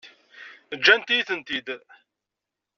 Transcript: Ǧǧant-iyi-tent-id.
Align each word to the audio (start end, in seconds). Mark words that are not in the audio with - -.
Ǧǧant-iyi-tent-id. 0.79 1.67